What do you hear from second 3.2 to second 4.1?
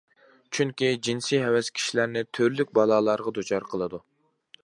دۇچار قىلىدۇ.